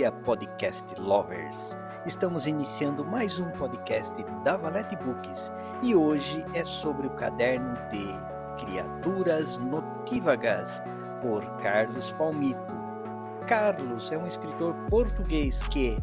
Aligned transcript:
dia, 0.00 0.10
podcast 0.10 0.98
lovers! 0.98 1.76
Estamos 2.06 2.46
iniciando 2.46 3.04
mais 3.04 3.38
um 3.38 3.50
podcast 3.50 4.14
da 4.42 4.56
Valete 4.56 4.96
Books 4.96 5.52
e 5.82 5.94
hoje 5.94 6.42
é 6.54 6.64
sobre 6.64 7.06
o 7.06 7.10
caderno 7.10 7.74
de 7.90 8.64
Criaturas 8.64 9.58
Notívagas 9.58 10.80
por 11.20 11.44
Carlos 11.58 12.12
Palmito. 12.12 12.72
Carlos 13.46 14.10
é 14.10 14.16
um 14.16 14.26
escritor 14.26 14.74
português 14.88 15.62
que, 15.64 15.94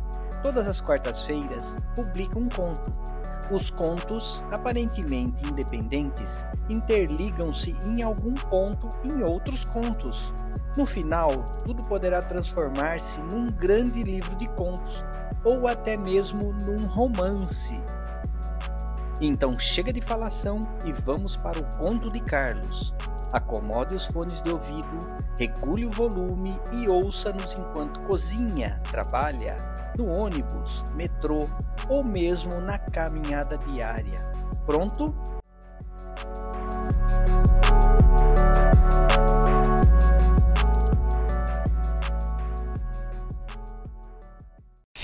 todas 0.43 0.67
as 0.67 0.79
quartas-feiras, 0.79 1.73
publica 1.95 2.37
um 2.37 2.49
conto. 2.49 2.95
Os 3.49 3.71
contos, 3.71 4.43
aparentemente 4.51 5.41
independentes, 5.49 6.45
interligam-se 6.69 7.75
em 7.83 8.03
algum 8.03 8.35
ponto 8.35 8.89
em 9.03 9.23
outros 9.23 9.67
contos. 9.69 10.31
No 10.77 10.85
final, 10.85 11.43
tudo 11.65 11.81
poderá 11.81 12.21
transformar-se 12.21 13.19
num 13.21 13.47
grande 13.47 14.03
livro 14.03 14.35
de 14.35 14.47
contos 14.49 15.03
ou 15.43 15.67
até 15.67 15.97
mesmo 15.97 16.53
num 16.53 16.85
romance. 16.85 17.81
Então 19.19 19.57
chega 19.57 19.91
de 19.91 20.01
falação 20.01 20.59
e 20.85 20.93
vamos 20.93 21.35
para 21.35 21.59
o 21.59 21.77
conto 21.77 22.13
de 22.13 22.19
Carlos. 22.19 22.93
Acomode 23.33 23.95
os 23.95 24.05
fones 24.05 24.39
de 24.41 24.51
ouvido, 24.51 24.99
regule 25.39 25.87
o 25.87 25.91
volume 25.91 26.59
e 26.71 26.87
ouça-nos 26.87 27.55
enquanto 27.55 27.99
cozinha, 28.01 28.79
trabalha, 28.83 29.57
no 29.97 30.15
ônibus, 30.15 30.83
metrô 30.93 31.49
ou 31.89 32.03
mesmo 32.03 32.61
na 32.61 32.77
caminhada 32.77 33.57
diária. 33.57 34.31
Pronto? 34.67 35.11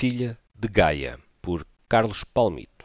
Filha 0.06 0.38
de 0.54 0.68
Gaia, 0.68 1.18
por 1.40 1.66
Carlos 1.88 2.24
Palmito. 2.24 2.84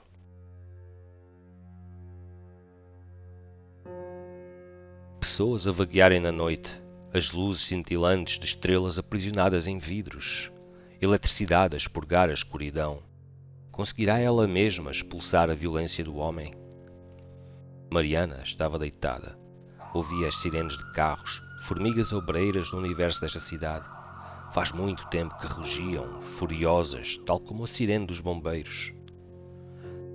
Pessoas 5.19 5.67
a 5.67 5.71
vaguearem 5.73 6.21
na 6.21 6.31
noite, 6.31 6.81
as 7.13 7.33
luzes 7.33 7.63
cintilantes 7.63 8.39
de 8.39 8.45
estrelas 8.45 8.97
aprisionadas 8.97 9.67
em 9.67 9.77
vidros, 9.77 10.49
eletricidade 11.01 11.75
a 11.75 11.77
expurgar 11.77 12.29
a 12.29 12.33
escuridão. 12.33 13.03
Conseguirá 13.69 14.17
ela 14.17 14.47
mesma 14.47 14.89
expulsar 14.89 15.49
a 15.49 15.53
violência 15.53 16.05
do 16.05 16.15
homem? 16.15 16.53
Mariana 17.91 18.43
estava 18.45 18.79
deitada. 18.79 19.37
Ouvia 19.93 20.29
as 20.29 20.35
sirenes 20.35 20.77
de 20.77 20.89
carros, 20.93 21.41
formigas 21.63 22.13
obreiras 22.13 22.71
no 22.71 22.77
universo 22.77 23.19
desta 23.19 23.41
cidade 23.41 23.98
Faz 24.51 24.71
muito 24.71 25.07
tempo 25.09 25.37
que 25.37 25.45
rugiam, 25.45 26.21
furiosas, 26.21 27.19
tal 27.19 27.39
como 27.39 27.63
a 27.63 27.67
sirene 27.67 28.07
dos 28.07 28.19
bombeiros. 28.19 28.91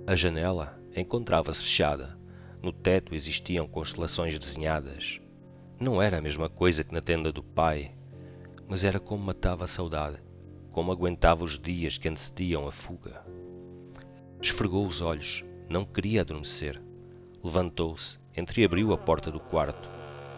A 0.05 0.13
janela 0.13 0.77
encontrava-se 0.93 1.63
fechada. 1.63 2.19
No 2.61 2.73
teto 2.73 3.15
existiam 3.15 3.65
constelações 3.65 4.37
desenhadas. 4.37 5.21
Não 5.79 6.01
era 6.01 6.17
a 6.17 6.21
mesma 6.21 6.49
coisa 6.49 6.83
que 6.83 6.93
na 6.93 7.01
tenda 7.01 7.31
do 7.31 7.41
pai, 7.41 7.93
mas 8.67 8.83
era 8.83 8.99
como 8.99 9.23
matava 9.23 9.63
a 9.63 9.67
saudade, 9.67 10.21
como 10.69 10.91
aguentava 10.91 11.45
os 11.45 11.57
dias 11.57 11.97
que 11.97 12.09
antecediam 12.09 12.67
a 12.67 12.71
fuga. 12.71 13.25
Esfregou 14.41 14.85
os 14.85 14.99
olhos, 15.01 15.45
não 15.69 15.85
queria 15.85 16.21
adormecer. 16.21 16.81
Levantou-se, 17.41 18.19
entreabriu 18.35 18.91
a 18.91 18.97
porta 18.97 19.31
do 19.31 19.39
quarto. 19.39 19.89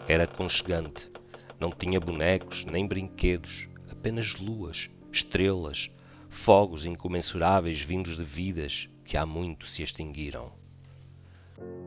Era 0.06 0.22
aconchegante. 0.22 1.10
Não 1.58 1.72
tinha 1.72 1.98
bonecos 1.98 2.64
nem 2.64 2.86
brinquedos, 2.86 3.68
apenas 3.98 4.36
luas, 4.36 4.88
estrelas, 5.10 5.90
fogos 6.28 6.86
incomensuráveis 6.86 7.80
vindos 7.80 8.16
de 8.16 8.22
vidas 8.22 8.88
que 9.04 9.16
há 9.16 9.26
muito 9.26 9.66
se 9.66 9.82
extinguiram. 9.82 10.52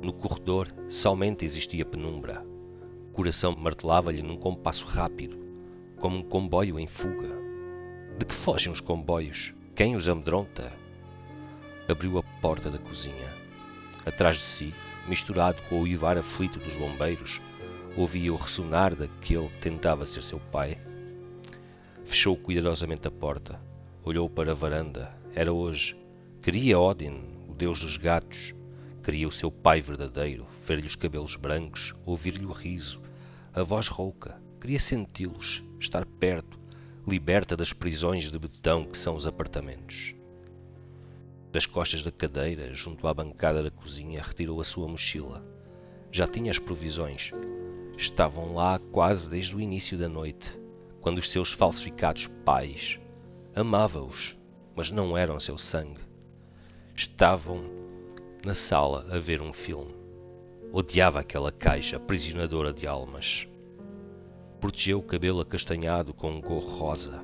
No 0.02 0.12
corredor 0.12 0.68
somente 0.90 1.46
existia 1.46 1.86
penumbra. 1.86 2.46
O 3.08 3.14
coração 3.14 3.56
martelava-lhe 3.56 4.22
num 4.22 4.36
compasso 4.36 4.86
rápido, 4.86 5.38
como 6.00 6.18
um 6.18 6.24
comboio 6.24 6.78
em 6.78 6.86
fuga. 6.86 7.30
De 8.20 8.26
que 8.26 8.36
fogem 8.36 8.74
os 8.74 8.82
comboios? 8.82 9.54
Quem 9.74 9.96
os 9.96 10.10
amedronta? 10.10 10.74
Abriu 11.88 12.18
a 12.18 12.24
porta 12.42 12.70
da 12.70 12.78
cozinha. 12.78 13.30
Atrás 14.06 14.36
de 14.36 14.44
si, 14.44 14.74
misturado 15.08 15.62
com 15.70 15.76
o 15.76 15.84
uivar 15.84 16.18
aflito 16.18 16.60
dos 16.60 16.76
bombeiros, 16.76 17.40
ouvia 17.96 18.34
o 18.34 18.38
ressonar 18.38 18.96
daquele 18.96 19.48
que 19.48 19.60
tentava 19.60 20.06
ser 20.06 20.24
seu 20.24 20.40
pai. 20.52 20.78
Fechou 22.12 22.36
cuidadosamente 22.36 23.08
a 23.08 23.10
porta. 23.10 23.58
Olhou 24.04 24.30
para 24.30 24.52
a 24.52 24.54
varanda. 24.54 25.16
Era 25.34 25.54
hoje. 25.54 25.96
Queria 26.42 26.78
Odin, 26.78 27.24
o 27.48 27.54
deus 27.54 27.80
dos 27.80 27.96
gatos. 27.96 28.54
Queria 29.02 29.26
o 29.26 29.32
seu 29.32 29.50
pai 29.50 29.80
verdadeiro, 29.80 30.46
ver-lhe 30.62 30.86
os 30.86 30.98
cabelos 30.98 31.38
brancos, 31.38 31.96
ouvir-lhe 32.06 32.46
o 32.46 32.52
riso, 32.52 33.02
a 33.54 33.64
voz 33.64 33.88
rouca. 33.88 34.42
Queria 34.60 34.78
senti-los, 34.78 35.64
estar 35.80 36.06
perto, 36.06 36.60
liberta 37.08 37.56
das 37.56 37.72
prisões 37.72 38.30
de 38.30 38.38
betão 38.38 38.84
que 38.84 38.98
são 38.98 39.16
os 39.16 39.26
apartamentos. 39.26 40.14
Das 41.50 41.66
costas 41.66 42.04
da 42.04 42.12
cadeira, 42.12 42.74
junto 42.74 43.08
à 43.08 43.14
bancada 43.14 43.64
da 43.64 43.72
cozinha, 43.72 44.22
retirou 44.22 44.60
a 44.60 44.66
sua 44.66 44.86
mochila. 44.86 45.42
Já 46.12 46.28
tinha 46.28 46.52
as 46.52 46.60
provisões. 46.60 47.32
Estavam 47.98 48.54
lá 48.54 48.80
quase 48.92 49.30
desde 49.30 49.56
o 49.56 49.62
início 49.62 49.98
da 49.98 50.10
noite 50.10 50.60
quando 51.02 51.18
os 51.18 51.32
seus 51.32 51.52
falsificados 51.52 52.28
pais 52.46 53.00
amava-os, 53.56 54.38
mas 54.76 54.92
não 54.92 55.18
eram 55.18 55.40
seu 55.40 55.58
sangue. 55.58 56.00
Estavam 56.96 57.64
na 58.46 58.54
sala 58.54 59.06
a 59.10 59.20
ver 59.20 59.42
um 59.42 59.52
filme. 59.52 59.94
Odiava 60.72 61.20
aquela 61.20 61.52
caixa 61.52 61.98
aprisionadora 61.98 62.72
de 62.72 62.88
almas. 62.88 63.48
Protegeu 64.60 65.00
o 65.00 65.04
cabelo 65.04 65.42
acastanhado 65.42 66.14
com 66.14 66.32
um 66.32 66.40
gorro 66.40 66.78
rosa. 66.78 67.24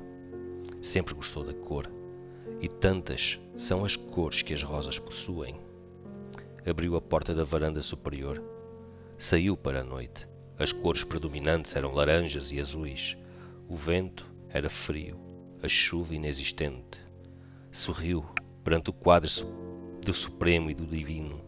Sempre 0.82 1.14
gostou 1.14 1.44
da 1.44 1.54
cor. 1.54 1.90
E 2.60 2.68
tantas 2.68 3.38
são 3.54 3.84
as 3.84 3.96
cores 3.96 4.42
que 4.42 4.52
as 4.52 4.62
rosas 4.62 4.98
possuem. 4.98 5.58
Abriu 6.68 6.96
a 6.96 7.00
porta 7.00 7.34
da 7.34 7.44
varanda 7.44 7.80
superior. 7.80 8.42
Saiu 9.16 9.56
para 9.56 9.80
a 9.80 9.84
noite. 9.84 10.28
As 10.58 10.72
cores 10.72 11.04
predominantes 11.04 11.74
eram 11.76 11.94
laranjas 11.94 12.50
e 12.50 12.60
azuis 12.60 13.16
o 13.68 13.76
vento 13.76 14.26
era 14.48 14.70
frio, 14.70 15.20
a 15.62 15.68
chuva 15.68 16.14
inexistente. 16.14 17.06
Sorriu 17.70 18.24
perante 18.64 18.88
o 18.88 18.94
quadro 18.94 19.28
do 20.02 20.14
Supremo 20.14 20.70
e 20.70 20.74
do 20.74 20.86
Divino. 20.86 21.44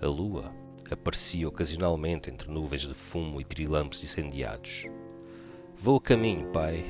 A 0.00 0.06
lua 0.06 0.54
aparecia 0.88 1.48
ocasionalmente 1.48 2.30
entre 2.30 2.48
nuvens 2.48 2.82
de 2.82 2.94
fumo 2.94 3.40
e 3.40 3.44
pirilampos 3.44 4.04
incendiados. 4.04 4.84
Vou 5.76 5.96
a 5.96 6.00
caminho, 6.00 6.52
pai. 6.52 6.84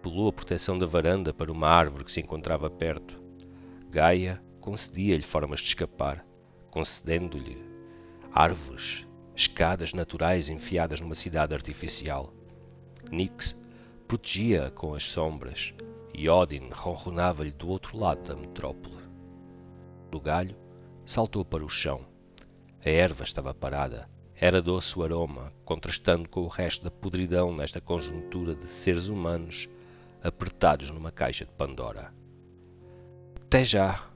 Pulou 0.00 0.28
a 0.28 0.32
proteção 0.32 0.78
da 0.78 0.86
varanda 0.86 1.34
para 1.34 1.50
uma 1.50 1.66
árvore 1.66 2.04
que 2.04 2.12
se 2.12 2.20
encontrava 2.20 2.70
perto. 2.70 3.20
Gaia 3.90 4.40
concedia-lhe 4.60 5.24
formas 5.24 5.58
de 5.58 5.66
escapar, 5.66 6.24
concedendo-lhe 6.70 7.64
árvores, 8.32 9.08
escadas 9.34 9.92
naturais 9.92 10.48
enfiadas 10.48 11.00
numa 11.00 11.16
cidade 11.16 11.52
artificial. 11.52 12.32
Nix 13.10 13.56
protegia-a 14.06 14.70
com 14.70 14.94
as 14.94 15.04
sombras 15.04 15.74
e 16.12 16.28
Odin 16.28 16.68
ronronava-lhe 16.70 17.50
do 17.50 17.68
outro 17.68 17.98
lado 17.98 18.22
da 18.22 18.36
metrópole. 18.36 19.02
O 20.14 20.20
galho 20.20 20.56
saltou 21.04 21.44
para 21.44 21.64
o 21.64 21.68
chão. 21.68 22.06
A 22.84 22.88
erva 22.88 23.24
estava 23.24 23.52
parada. 23.52 24.08
Era 24.36 24.60
doce 24.60 24.98
o 24.98 25.02
aroma, 25.02 25.52
contrastando 25.64 26.28
com 26.28 26.42
o 26.42 26.48
resto 26.48 26.84
da 26.84 26.90
podridão 26.90 27.54
nesta 27.54 27.80
conjuntura 27.80 28.54
de 28.54 28.66
seres 28.66 29.08
humanos 29.08 29.68
apertados 30.22 30.90
numa 30.90 31.12
caixa 31.12 31.44
de 31.44 31.52
Pandora. 31.52 32.12
Até 33.36 33.64
já! 33.64 34.08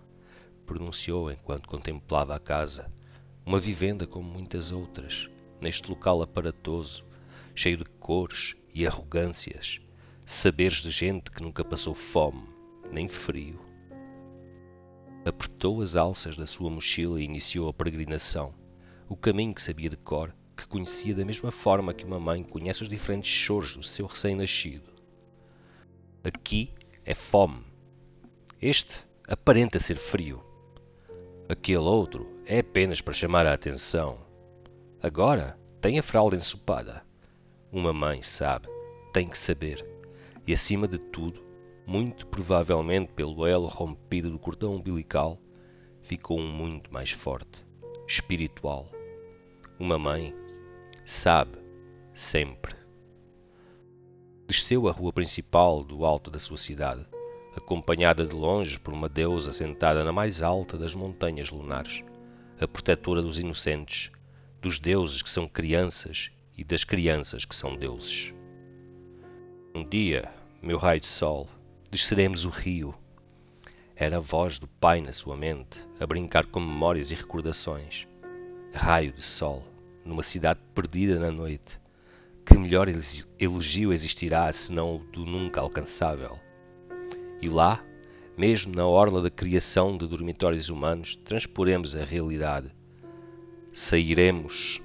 pronunciou 0.66 1.30
enquanto 1.32 1.68
contemplava 1.68 2.34
a 2.34 2.38
casa, 2.38 2.92
uma 3.44 3.58
vivenda 3.58 4.06
como 4.06 4.28
muitas 4.28 4.70
outras, 4.70 5.30
neste 5.60 5.88
local 5.88 6.20
aparatoso, 6.20 7.04
cheio 7.58 7.76
de 7.76 7.84
cores 7.98 8.54
e 8.72 8.86
arrogâncias, 8.86 9.80
saberes 10.24 10.76
de 10.76 10.92
gente 10.92 11.28
que 11.28 11.42
nunca 11.42 11.64
passou 11.64 11.92
fome 11.92 12.46
nem 12.92 13.08
frio. 13.08 13.60
Apertou 15.24 15.82
as 15.82 15.96
alças 15.96 16.36
da 16.36 16.46
sua 16.46 16.70
mochila 16.70 17.20
e 17.20 17.24
iniciou 17.24 17.68
a 17.68 17.74
peregrinação, 17.74 18.54
o 19.08 19.16
caminho 19.16 19.52
que 19.52 19.60
sabia 19.60 19.90
de 19.90 19.96
cor, 19.96 20.32
que 20.56 20.68
conhecia 20.68 21.16
da 21.16 21.24
mesma 21.24 21.50
forma 21.50 21.92
que 21.92 22.04
uma 22.04 22.20
mãe 22.20 22.44
conhece 22.44 22.82
os 22.82 22.88
diferentes 22.88 23.28
choros 23.28 23.76
do 23.76 23.82
seu 23.82 24.06
recém-nascido. 24.06 24.92
Aqui 26.22 26.72
é 27.04 27.12
fome. 27.12 27.64
Este 28.62 29.04
aparenta 29.26 29.80
ser 29.80 29.96
frio. 29.96 30.44
Aquele 31.48 31.78
outro 31.78 32.40
é 32.46 32.60
apenas 32.60 33.00
para 33.00 33.14
chamar 33.14 33.46
a 33.46 33.52
atenção. 33.52 34.24
Agora 35.02 35.58
tem 35.80 35.98
a 35.98 36.04
fralda 36.04 36.36
ensopada. 36.36 37.07
Uma 37.70 37.92
mãe 37.92 38.22
sabe, 38.22 38.66
tem 39.12 39.28
que 39.28 39.36
saber. 39.36 39.84
E 40.46 40.54
acima 40.54 40.88
de 40.88 40.96
tudo, 40.96 41.44
muito 41.86 42.26
provavelmente 42.26 43.12
pelo 43.12 43.46
elo 43.46 43.66
rompido 43.66 44.30
do 44.30 44.38
cordão 44.38 44.76
umbilical, 44.76 45.38
ficou 46.00 46.40
um 46.40 46.50
muito 46.50 46.90
mais 46.90 47.10
forte, 47.10 47.66
espiritual. 48.06 48.90
Uma 49.78 49.98
mãe 49.98 50.34
sabe 51.04 51.58
sempre. 52.14 52.74
Desceu 54.46 54.88
a 54.88 54.92
rua 54.92 55.12
principal 55.12 55.84
do 55.84 56.06
alto 56.06 56.30
da 56.30 56.38
sua 56.38 56.56
cidade, 56.56 57.06
acompanhada 57.54 58.26
de 58.26 58.34
longe 58.34 58.80
por 58.80 58.94
uma 58.94 59.10
deusa 59.10 59.52
sentada 59.52 60.02
na 60.02 60.12
mais 60.12 60.40
alta 60.40 60.78
das 60.78 60.94
montanhas 60.94 61.50
lunares, 61.50 62.02
a 62.58 62.66
protetora 62.66 63.20
dos 63.20 63.38
inocentes, 63.38 64.10
dos 64.58 64.80
deuses 64.80 65.20
que 65.20 65.28
são 65.28 65.46
crianças 65.46 66.30
e 66.58 66.64
das 66.64 66.82
crianças 66.82 67.44
que 67.44 67.54
são 67.54 67.76
deuses. 67.76 68.34
Um 69.72 69.88
dia, 69.88 70.28
meu 70.60 70.76
raio 70.76 71.00
de 71.00 71.06
sol, 71.06 71.48
desceremos 71.88 72.44
o 72.44 72.48
rio. 72.48 72.92
Era 73.94 74.16
a 74.16 74.20
voz 74.20 74.58
do 74.58 74.66
pai 74.66 75.00
na 75.00 75.12
sua 75.12 75.36
mente, 75.36 75.88
a 76.00 76.06
brincar 76.06 76.46
com 76.46 76.58
memórias 76.58 77.12
e 77.12 77.14
recordações. 77.14 78.08
Raio 78.74 79.12
de 79.12 79.22
sol, 79.22 79.64
numa 80.04 80.24
cidade 80.24 80.58
perdida 80.74 81.20
na 81.20 81.30
noite. 81.30 81.80
Que 82.44 82.58
melhor 82.58 82.88
elogio 83.38 83.92
existirá 83.92 84.52
senão 84.52 84.96
o 84.96 84.98
do 84.98 85.24
nunca 85.24 85.60
alcançável? 85.60 86.38
E 87.40 87.48
lá, 87.48 87.84
mesmo 88.36 88.74
na 88.74 88.86
orla 88.86 89.22
da 89.22 89.30
criação 89.30 89.96
de 89.96 90.08
dormitórios 90.08 90.68
humanos, 90.68 91.14
transporemos 91.14 91.94
a 91.94 92.04
realidade. 92.04 92.74
Sairemos 93.72 94.80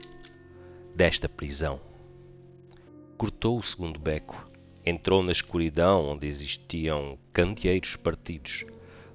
desta 0.96 1.28
prisão. 1.28 1.80
Cortou 3.18 3.58
o 3.58 3.64
segundo 3.64 4.00
beco 4.00 4.54
Entrou 4.86 5.24
na 5.24 5.32
escuridão 5.32 6.10
onde 6.10 6.28
existiam 6.28 7.18
candeeiros 7.32 7.96
partidos, 7.96 8.66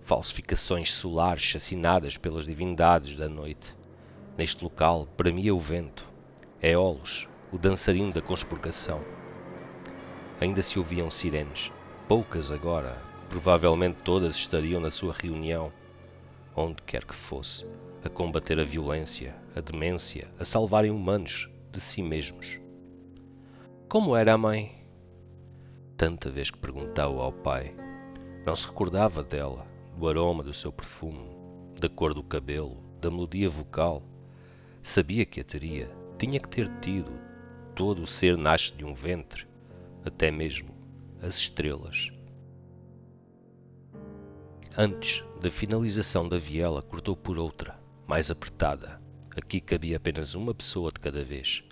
falsificações 0.01 0.91
solares 0.91 1.43
chacinadas 1.43 2.17
pelas 2.17 2.47
divindades 2.47 3.15
da 3.15 3.29
noite. 3.29 3.77
Neste 4.39 4.65
local 4.65 5.07
premia 5.15 5.55
o 5.55 5.61
vento, 5.61 6.09
Éolos, 6.63 7.29
o 7.53 7.59
dançarino 7.59 8.15
da 8.15 8.23
conspurcação. 8.23 9.05
Ainda 10.41 10.63
se 10.63 10.79
ouviam 10.79 11.11
sirenes, 11.11 11.71
poucas 12.09 12.51
agora, 12.51 12.97
provavelmente 13.29 13.99
todas 14.03 14.37
estariam 14.37 14.81
na 14.81 14.91
sua 14.91 15.13
reunião, 15.13 15.71
onde 16.57 16.81
quer 16.83 17.05
que 17.05 17.15
fosse, 17.15 17.67
a 18.03 18.09
combater 18.09 18.59
a 18.59 18.65
violência, 18.65 19.37
a 19.55 19.61
demência, 19.61 20.33
a 20.39 20.47
salvarem 20.47 20.91
humanos 20.91 21.51
de 21.79 21.85
si 21.85 22.03
mesmos. 22.03 22.59
Como 23.89 24.17
era 24.17 24.35
a 24.35 24.39
mãe? 24.39 24.79
tanta 25.99 26.31
vez 26.31 26.49
que 26.49 26.59
perguntava 26.59 27.21
ao 27.21 27.33
pai. 27.33 27.75
Não 28.47 28.55
se 28.55 28.67
recordava 28.69 29.23
dela, 29.23 29.67
do 29.97 30.09
aroma 30.09 30.45
do 30.45 30.55
seu 30.55 30.73
perfume, 30.73 31.37
da 31.79 31.89
cor 31.89 32.15
do 32.15 32.23
cabelo, 32.23 32.81
da 33.01 33.11
melodia 33.11 33.51
vocal. 33.51 34.03
Sabia 34.81 35.27
que 35.27 35.41
a 35.41 35.45
teria, 35.45 35.91
tinha 36.17 36.39
que 36.39 36.49
ter 36.49 36.69
tido. 36.81 37.11
Todo 37.75 38.03
o 38.03 38.07
ser 38.07 38.37
nasce 38.37 38.73
de 38.73 38.85
um 38.85 38.95
ventre, 38.95 39.47
até 40.05 40.31
mesmo 40.31 40.71
as 41.21 41.35
estrelas. 41.35 42.11
Antes 44.77 45.25
da 45.41 45.51
finalização 45.51 46.29
da 46.29 46.39
viela, 46.39 46.81
cortou 46.81 47.17
por 47.17 47.39
outra, 47.39 47.79
mais 48.07 48.31
apertada. 48.31 49.01
Aqui 49.37 49.61
cabia 49.61 49.97
apenas 49.97 50.37
uma 50.37 50.55
pessoa 50.55 50.93
de 50.93 51.01
cada 51.01 51.25
vez. 51.25 51.65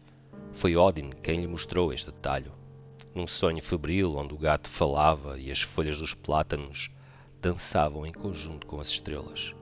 Foi 0.56 0.74
Odin 0.74 1.10
quem 1.22 1.40
lhe 1.40 1.46
mostrou 1.46 1.92
este 1.92 2.10
detalhe 2.10 2.50
num 3.14 3.26
sonho 3.26 3.62
febril 3.62 4.16
onde 4.16 4.32
o 4.34 4.38
gato 4.38 4.68
falava 4.68 5.38
e 5.38 5.50
as 5.50 5.60
folhas 5.60 5.98
dos 5.98 6.12
plátanos 6.12 6.90
dançavam 7.42 8.06
em 8.06 8.12
conjunto 8.12 8.66
com 8.66 8.80
as 8.80 8.88
estrelas. 8.88 9.54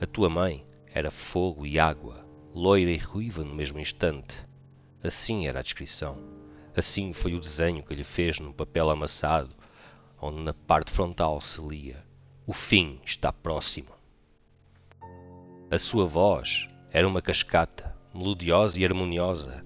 A 0.00 0.06
tua 0.06 0.30
mãe 0.30 0.66
era 0.92 1.10
fogo 1.10 1.66
e 1.66 1.78
água, 1.78 2.26
loira 2.54 2.90
e 2.90 2.96
ruiva 2.96 3.44
no 3.44 3.54
mesmo 3.54 3.78
instante. 3.78 4.36
Assim 5.02 5.46
era 5.46 5.60
a 5.60 5.62
descrição. 5.62 6.18
Assim 6.74 7.12
foi 7.12 7.34
o 7.34 7.40
desenho 7.40 7.82
que 7.82 7.94
lhe 7.94 8.04
fez 8.04 8.38
num 8.38 8.52
papel 8.52 8.88
amassado, 8.88 9.54
onde 10.20 10.42
na 10.42 10.54
parte 10.54 10.90
frontal 10.90 11.40
se 11.42 11.60
lia: 11.60 12.02
O 12.46 12.54
fim 12.54 13.00
está 13.04 13.32
próximo. 13.32 13.90
A 15.70 15.78
sua 15.78 16.06
voz 16.06 16.68
era 16.90 17.06
uma 17.06 17.22
cascata, 17.22 17.94
melodiosa 18.14 18.80
e 18.80 18.84
harmoniosa, 18.84 19.64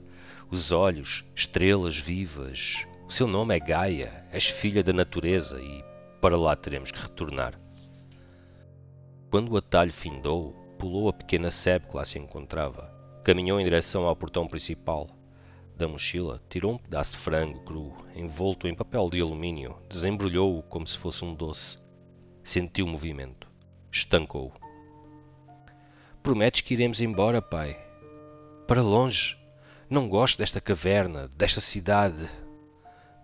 os 0.54 0.70
olhos, 0.70 1.24
estrelas 1.34 1.98
vivas. 1.98 2.86
O 3.08 3.12
seu 3.12 3.26
nome 3.26 3.56
é 3.56 3.58
Gaia, 3.58 4.24
és 4.30 4.46
filha 4.46 4.84
da 4.84 4.92
natureza 4.92 5.60
e 5.60 5.84
para 6.20 6.36
lá 6.36 6.54
teremos 6.54 6.92
que 6.92 7.00
retornar. 7.00 7.58
Quando 9.28 9.50
o 9.50 9.56
atalho 9.56 9.92
findou, 9.92 10.52
pulou 10.78 11.08
a 11.08 11.12
pequena 11.12 11.50
sebe 11.50 11.88
que 11.88 11.96
lá 11.96 12.04
se 12.04 12.20
encontrava. 12.20 12.88
Caminhou 13.24 13.58
em 13.58 13.64
direção 13.64 14.04
ao 14.04 14.14
portão 14.14 14.46
principal. 14.46 15.08
Da 15.76 15.88
mochila, 15.88 16.40
tirou 16.48 16.74
um 16.74 16.78
pedaço 16.78 17.12
de 17.12 17.18
frango 17.18 17.58
cru, 17.64 17.92
envolto 18.14 18.68
em 18.68 18.76
papel 18.76 19.10
de 19.10 19.20
alumínio, 19.20 19.76
desembrulhou-o 19.88 20.62
como 20.62 20.86
se 20.86 20.96
fosse 20.96 21.24
um 21.24 21.34
doce. 21.34 21.78
Sentiu 22.44 22.86
o 22.86 22.88
movimento. 22.88 23.48
Estancou. 23.90 24.52
Prometes 26.22 26.60
que 26.60 26.74
iremos 26.74 27.00
embora, 27.00 27.42
pai? 27.42 27.76
Para 28.68 28.82
longe, 28.82 29.36
não 29.88 30.08
gosto 30.08 30.38
desta 30.38 30.60
caverna, 30.60 31.28
desta 31.28 31.60
cidade. 31.60 32.26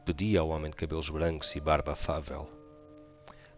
Pedia 0.04 0.40
ao 0.40 0.48
homem 0.50 0.70
de 0.70 0.76
cabelos 0.76 1.08
brancos 1.08 1.54
e 1.56 1.60
barba 1.60 1.92
afável. 1.92 2.50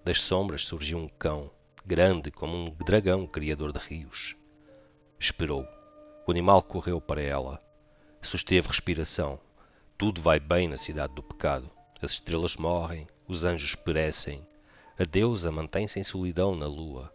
Das 0.04 0.20
sombras 0.20 0.64
surgiu 0.64 0.98
um 0.98 1.08
cão, 1.08 1.50
grande 1.84 2.30
como 2.30 2.56
um 2.56 2.70
dragão 2.70 3.26
criador 3.26 3.72
de 3.72 3.78
rios. 3.78 4.36
Esperou. 5.18 5.66
O 6.26 6.30
animal 6.30 6.62
correu 6.62 7.00
para 7.00 7.20
ela. 7.20 7.58
Susteve 8.20 8.68
respiração. 8.68 9.40
Tudo 9.98 10.20
vai 10.20 10.38
bem 10.38 10.68
na 10.68 10.76
cidade 10.76 11.14
do 11.14 11.22
pecado. 11.22 11.68
As 12.00 12.12
estrelas 12.12 12.56
morrem, 12.56 13.08
os 13.26 13.44
anjos 13.44 13.74
perecem. 13.74 14.46
A 14.98 15.04
deusa 15.04 15.50
mantém-se 15.50 15.98
em 15.98 16.04
solidão 16.04 16.54
na 16.54 16.66
lua. 16.66 17.12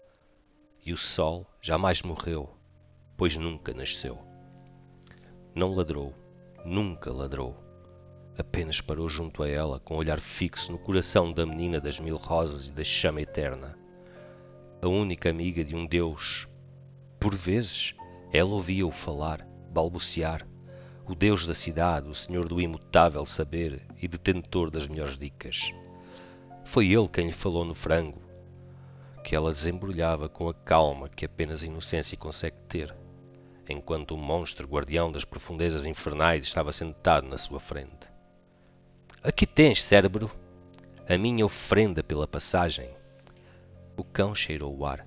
E 0.86 0.92
o 0.92 0.98
sol 0.98 1.46
jamais 1.62 2.02
morreu, 2.02 2.50
pois 3.16 3.38
nunca 3.38 3.74
nasceu. 3.74 4.27
Não 5.58 5.74
ladrou, 5.74 6.14
nunca 6.64 7.12
ladrou. 7.12 7.58
Apenas 8.38 8.80
parou 8.80 9.10
junto 9.10 9.42
a 9.42 9.50
ela, 9.50 9.80
com 9.80 9.96
o 9.96 9.98
olhar 9.98 10.20
fixo 10.20 10.72
no 10.72 10.78
coração 10.78 11.34
da 11.34 11.48
menina 11.48 11.82
das 11.82 12.00
mil 12.00 12.16
rosas 12.16 12.68
e 12.68 12.72
da 12.72 12.84
chama 12.84 13.24
eterna. 13.24 13.76
A 14.84 14.88
única 14.88 15.32
amiga 15.32 15.64
de 15.64 15.76
um 15.76 15.88
Deus. 15.88 16.48
Por 17.20 17.34
vezes, 17.34 17.96
ela 18.32 18.52
ouvia-o 18.52 18.92
falar, 18.92 19.48
balbuciar. 19.72 20.48
O 21.08 21.16
Deus 21.16 21.48
da 21.48 21.56
cidade, 21.56 22.08
o 22.08 22.14
Senhor 22.14 22.48
do 22.48 22.62
imutável 22.62 23.26
saber 23.26 23.84
e 24.00 24.08
detentor 24.08 24.70
das 24.70 24.88
melhores 24.88 25.18
dicas. 25.18 25.74
Foi 26.66 26.86
ele 26.92 27.08
quem 27.08 27.26
lhe 27.26 27.34
falou 27.34 27.66
no 27.66 27.74
frango, 27.74 28.22
que 29.24 29.36
ela 29.36 29.52
desembrulhava 29.52 30.30
com 30.30 30.48
a 30.50 30.54
calma 30.54 31.10
que 31.10 31.26
apenas 31.26 31.64
a 31.64 31.66
inocência 31.66 32.16
consegue 32.16 32.58
ter 32.70 32.96
enquanto 33.70 34.12
o 34.12 34.18
monstro 34.18 34.68
guardião 34.68 35.12
das 35.12 35.26
profundezas 35.26 35.86
infernais 35.86 36.46
estava 36.46 36.72
sentado 36.72 37.28
na 37.28 37.38
sua 37.38 37.60
frente. 37.60 38.10
Aqui 39.24 39.46
tens, 39.46 39.84
cérebro, 39.84 40.32
a 41.08 41.18
minha 41.18 41.46
oferenda 41.46 42.04
pela 42.04 42.28
passagem. 42.28 42.90
O 43.96 44.04
cão 44.04 44.34
cheirou 44.34 44.76
o 44.76 44.86
ar. 44.86 45.06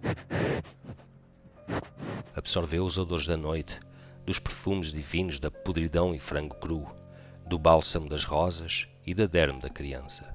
Absorveu 2.35 2.85
os 2.85 2.99
odores 2.99 3.27
da 3.27 3.37
noite, 3.37 3.79
dos 4.27 4.39
perfumes 4.39 4.93
divinos 4.93 5.39
da 5.39 5.51
podridão 5.51 6.15
e 6.15 6.19
frango 6.19 6.57
cru, 6.57 6.87
do 7.47 7.59
bálsamo 7.59 8.09
das 8.09 8.25
rosas 8.25 8.89
e 9.07 9.15
da 9.15 9.27
derme 9.27 9.61
da 9.61 9.71
criança. 9.71 10.35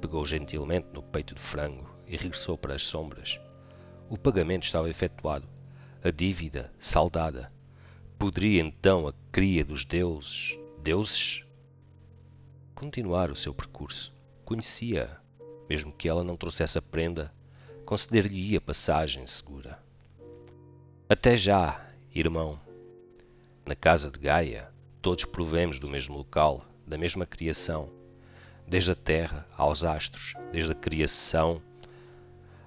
Pegou 0.00 0.24
gentilmente 0.24 0.88
no 0.92 1.02
peito 1.02 1.34
do 1.34 1.40
frango 1.40 1.88
e 2.06 2.16
regressou 2.16 2.56
para 2.56 2.74
as 2.74 2.82
sombras. 2.82 3.40
O 4.08 4.16
pagamento 4.16 4.64
estava 4.64 4.88
efetuado 4.88 5.57
a 6.02 6.10
dívida 6.10 6.72
saldada. 6.78 7.52
Poderia 8.18 8.60
então 8.60 9.08
a 9.08 9.14
cria 9.32 9.64
dos 9.64 9.84
deuses, 9.84 10.58
deuses, 10.80 11.44
continuar 12.74 13.30
o 13.30 13.36
seu 13.36 13.52
percurso. 13.52 14.14
Conhecia, 14.44 15.18
mesmo 15.68 15.92
que 15.92 16.08
ela 16.08 16.22
não 16.22 16.36
trouxesse 16.36 16.78
a 16.78 16.82
prenda, 16.82 17.34
conceder-lhe-ia 17.84 18.60
passagem 18.60 19.26
segura. 19.26 19.82
Até 21.08 21.36
já, 21.36 21.84
irmão. 22.14 22.60
Na 23.66 23.74
casa 23.74 24.10
de 24.10 24.18
Gaia, 24.18 24.72
todos 25.02 25.24
provemos 25.24 25.78
do 25.78 25.90
mesmo 25.90 26.16
local, 26.16 26.64
da 26.86 26.96
mesma 26.96 27.26
criação, 27.26 27.90
desde 28.66 28.92
a 28.92 28.94
terra 28.94 29.46
aos 29.56 29.84
astros, 29.84 30.34
desde 30.52 30.72
a 30.72 30.74
criação 30.74 31.60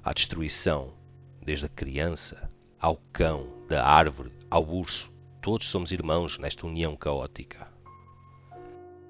à 0.04 0.14
destruição, 0.14 0.94
desde 1.42 1.66
a 1.66 1.70
criança 1.70 2.50
ao 2.82 2.98
cão, 3.14 3.46
da 3.70 3.86
árvore, 3.86 4.34
ao 4.50 4.68
urso, 4.68 5.14
todos 5.40 5.70
somos 5.70 5.92
irmãos 5.92 6.40
nesta 6.40 6.66
união 6.66 6.96
caótica. 6.96 7.68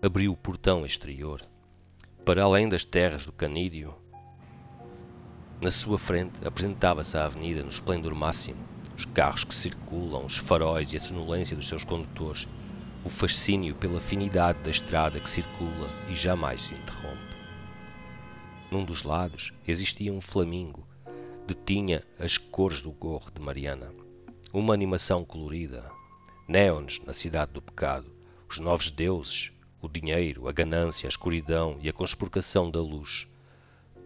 Abriu 0.01 0.33
o 0.33 0.35
portão 0.35 0.85
exterior. 0.85 1.41
Para 2.25 2.43
além 2.43 2.67
das 2.67 2.83
terras 2.83 3.25
do 3.25 3.31
canídeo, 3.31 3.95
Na 5.61 5.71
sua 5.71 5.97
frente 5.97 6.45
apresentava-se 6.45 7.15
a 7.15 7.23
avenida 7.23 7.61
no 7.63 7.69
esplendor 7.69 8.13
máximo, 8.13 8.59
os 8.97 9.05
carros 9.05 9.45
que 9.45 9.55
circulam, 9.55 10.25
os 10.25 10.37
faróis 10.37 10.91
e 10.91 10.97
a 10.97 10.99
sonolência 10.99 11.55
dos 11.55 11.67
seus 11.67 11.85
condutores, 11.85 12.47
o 13.05 13.09
fascínio 13.09 13.75
pela 13.75 13.99
afinidade 13.99 14.59
da 14.63 14.71
estrada 14.71 15.19
que 15.19 15.29
circula 15.29 15.89
e 16.09 16.13
jamais 16.13 16.63
se 16.63 16.73
interrompe. 16.73 17.37
Num 18.69 18.83
dos 18.83 19.03
lados 19.03 19.53
existia 19.65 20.11
um 20.11 20.19
flamingo, 20.19 20.85
detinha 21.53 22.01
as 22.17 22.37
cores 22.37 22.81
do 22.81 22.91
gorro 22.91 23.29
de 23.29 23.41
Mariana. 23.41 23.93
Uma 24.53 24.73
animação 24.73 25.25
colorida, 25.25 25.91
néons 26.47 27.01
na 27.05 27.11
cidade 27.11 27.51
do 27.51 27.61
pecado, 27.61 28.09
os 28.49 28.57
novos 28.57 28.89
deuses, 28.89 29.51
o 29.81 29.89
dinheiro, 29.89 30.47
a 30.47 30.53
ganância, 30.53 31.07
a 31.07 31.09
escuridão 31.09 31.77
e 31.81 31.89
a 31.89 31.93
conspurcação 31.93 32.71
da 32.71 32.79
luz. 32.79 33.27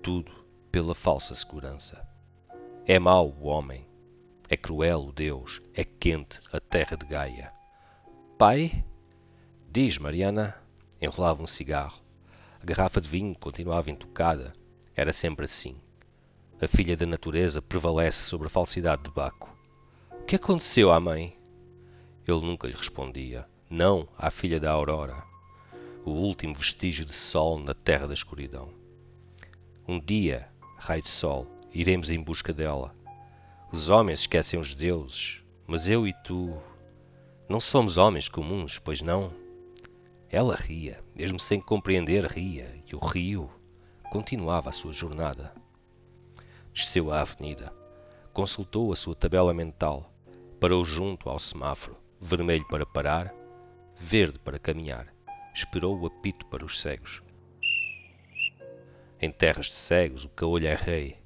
Tudo 0.01 0.31
pela 0.71 0.95
falsa 0.95 1.35
segurança. 1.35 2.07
É 2.85 2.97
mau 2.97 3.29
o 3.29 3.45
homem, 3.45 3.85
é 4.49 4.57
cruel 4.57 5.05
o 5.05 5.11
Deus, 5.11 5.61
é 5.73 5.83
quente 5.83 6.39
a 6.51 6.59
terra 6.59 6.97
de 6.97 7.05
Gaia. 7.05 7.53
Pai? 8.39 8.83
Diz, 9.71 9.99
Mariana. 9.99 10.55
Enrolava 10.99 11.43
um 11.43 11.47
cigarro. 11.47 12.01
A 12.59 12.65
garrafa 12.65 12.99
de 12.99 13.07
vinho 13.07 13.35
continuava 13.35 13.91
intocada. 13.91 14.53
Era 14.95 15.13
sempre 15.13 15.45
assim. 15.45 15.75
A 16.62 16.69
filha 16.69 16.95
da 16.95 17.05
natureza 17.05 17.62
prevalece 17.62 18.29
sobre 18.29 18.47
a 18.47 18.50
falsidade 18.50 19.03
de 19.03 19.12
Baco. 19.12 19.53
O 20.09 20.24
que 20.24 20.38
aconteceu 20.38 20.89
à 20.89 21.01
mãe? 21.01 21.38
Ele 22.25 22.39
nunca 22.39 22.65
lhe 22.65 22.74
respondia. 22.74 23.45
Não 23.69 24.07
à 24.17 24.31
filha 24.31 24.57
da 24.57 24.71
aurora. 24.71 25.21
O 26.05 26.12
último 26.12 26.55
vestígio 26.55 27.03
de 27.03 27.12
sol 27.12 27.59
na 27.59 27.74
terra 27.74 28.07
da 28.07 28.13
escuridão. 28.13 28.69
Um 29.85 30.00
dia, 30.00 30.47
raio 30.77 31.01
de 31.01 31.09
sol, 31.09 31.45
iremos 31.74 32.09
em 32.09 32.24
busca 32.24 32.53
dela. 32.53 32.95
Os 33.69 33.89
homens 33.89 34.21
esquecem 34.21 34.57
os 34.57 34.74
deuses, 34.74 35.41
mas 35.67 35.89
eu 35.89 36.07
e 36.07 36.13
tu 36.24 36.57
não 37.50 37.59
somos 37.59 37.97
homens 37.97 38.29
comuns, 38.29 38.79
pois 38.79 39.01
não? 39.01 39.33
Ela 40.29 40.55
ria, 40.55 41.03
mesmo 41.13 41.38
sem 41.38 41.59
compreender, 41.59 42.24
ria, 42.24 42.74
e 42.89 42.95
o 42.95 43.00
rio 43.00 43.50
continuava 44.09 44.69
a 44.69 44.74
sua 44.74 44.93
jornada. 44.93 45.53
Desceu 46.75 47.10
a 47.10 47.22
avenida, 47.22 47.72
consultou 48.34 48.91
a 48.91 48.98
sua 48.98 49.15
tabela 49.15 49.53
mental, 49.53 50.12
parou 50.60 50.84
junto 50.84 51.29
ao 51.29 51.39
semáforo, 51.39 51.96
vermelho 52.20 52.67
para 52.67 52.86
parar, 52.86 53.34
verde 53.96 54.38
para 54.39 54.60
caminhar, 54.60 55.08
esperou 55.53 55.98
o 55.98 56.05
apito 56.05 56.46
para 56.48 56.65
os 56.65 56.82
cegos. 56.82 57.24
Em 59.22 59.32
terras 59.32 59.67
de 59.67 59.72
cegos 59.72 60.25
o 60.25 60.29
caolho 60.29 60.67
é 60.67 60.75
rei. 60.75 61.17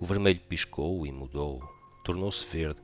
O 0.00 0.04
vermelho 0.04 0.40
piscou 0.40 1.06
e 1.06 1.12
mudou, 1.12 1.62
tornou-se 2.02 2.44
verde, 2.44 2.80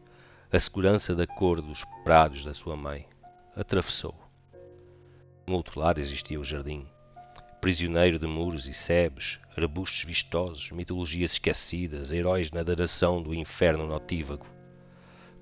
a 0.53 0.61
segurança 0.61 1.13
da 1.13 1.27
cor 1.27 1.61
dos 1.61 1.83
prados 2.05 2.45
da 2.45 2.55
sua 2.55 2.77
mãe. 2.77 3.05
Atravessou. 3.57 4.15
No 5.45 5.57
outro 5.57 5.81
lado 5.81 5.99
existia 5.99 6.39
o 6.39 6.45
jardim, 6.45 6.87
prisioneiro 7.67 8.17
de 8.17 8.29
muros 8.29 8.69
e 8.69 8.73
sebes, 8.73 9.41
arbustos 9.57 10.05
vistosos, 10.05 10.71
mitologias 10.71 11.33
esquecidas, 11.33 12.13
heróis 12.13 12.53
na 12.53 12.61
adoração 12.61 13.21
do 13.21 13.35
inferno 13.35 13.89
notívago. 13.89 14.47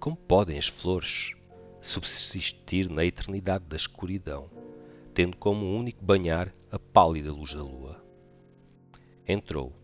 Como 0.00 0.16
podem 0.16 0.56
as 0.56 0.66
flores 0.66 1.34
subsistir 1.82 2.88
na 2.88 3.04
eternidade 3.04 3.66
da 3.66 3.76
escuridão, 3.76 4.48
tendo 5.12 5.36
como 5.36 5.76
único 5.76 6.02
banhar 6.02 6.50
a 6.72 6.78
pálida 6.78 7.30
luz 7.30 7.52
da 7.52 7.62
lua? 7.62 8.02
Entrou, 9.28 9.78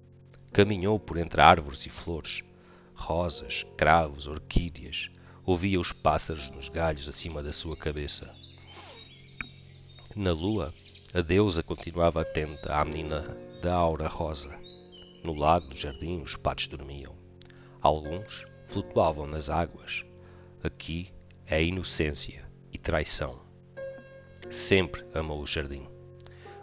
caminhou 0.50 0.98
por 0.98 1.18
entre 1.18 1.42
árvores 1.42 1.84
e 1.84 1.90
flores, 1.90 2.42
rosas, 2.94 3.66
cravos, 3.76 4.26
orquídeas, 4.26 5.10
ouvia 5.44 5.78
os 5.78 5.92
pássaros 5.92 6.50
nos 6.50 6.70
galhos 6.70 7.06
acima 7.06 7.42
da 7.42 7.52
sua 7.52 7.76
cabeça. 7.76 8.34
Na 10.16 10.32
lua, 10.32 10.72
a 11.12 11.22
deusa 11.22 11.60
continuava 11.60 12.20
atenta 12.20 12.72
à 12.72 12.84
menina 12.84 13.36
da 13.60 13.74
aura 13.74 14.06
rosa. 14.06 14.56
No 15.24 15.34
lago 15.34 15.66
do 15.66 15.76
jardim, 15.76 16.22
os 16.22 16.36
patos 16.36 16.68
dormiam. 16.68 17.16
Alguns 17.80 18.44
flutuavam 18.68 19.26
nas 19.26 19.50
águas. 19.50 20.04
Aqui 20.62 21.12
é 21.46 21.60
inocência 21.64 22.48
e 22.72 22.78
traição. 22.78 23.40
Sempre 24.48 25.04
amou 25.12 25.42
o 25.42 25.46
jardim. 25.46 25.88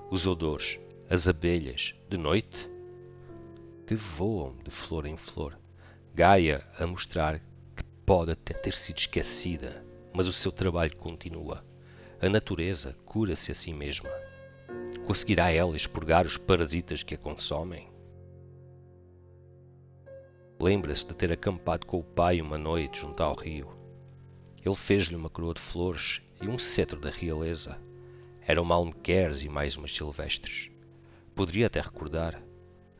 Os 0.10 0.26
odores, 0.26 0.80
as 1.10 1.28
abelhas, 1.28 1.94
de 2.10 2.18
noite, 2.18 2.70
que 3.86 3.96
voam 3.96 4.56
de 4.64 4.72
flor 4.72 5.06
em 5.06 5.18
flor. 5.18 5.60
Gaia 6.16 6.66
a 6.80 6.88
mostrar 6.88 7.40
que 7.76 7.84
pode 8.06 8.32
até 8.32 8.54
ter 8.54 8.74
sido 8.74 8.98
esquecida, 8.98 9.84
mas 10.14 10.26
o 10.26 10.34
seu 10.34 10.54
trabalho 10.54 10.96
continua. 10.96 11.66
A 12.22 12.30
natureza 12.30 12.96
cura-se 13.06 13.52
a 13.52 13.56
si 13.56 13.74
mesma. 13.74 14.10
Conseguirá 15.08 15.50
ela 15.50 15.74
expurgar 15.74 16.26
os 16.26 16.36
parasitas 16.36 17.02
que 17.02 17.16
a 17.16 17.18
consomem? 17.18 17.88
Lembra-se 20.60 21.08
de 21.08 21.16
ter 21.16 21.32
acampado 21.32 21.88
com 21.88 22.00
o 22.00 22.04
pai 22.04 22.42
uma 22.42 22.58
noite 22.58 23.00
junto 23.00 23.24
ao 23.24 23.34
rio. 23.34 23.72
Ele 24.62 24.76
fez-lhe 24.76 25.16
uma 25.16 25.30
coroa 25.30 25.54
de 25.54 25.62
flores 25.62 26.22
e 26.42 26.50
um 26.50 26.58
cetro 26.58 27.00
da 27.00 27.10
realeza. 27.10 27.80
Eram 28.46 28.66
malmequeres 28.66 29.42
e 29.42 29.48
mais 29.48 29.78
umas 29.78 29.96
silvestres. 29.96 30.70
Poderia 31.34 31.68
até 31.68 31.80
recordar 31.80 32.44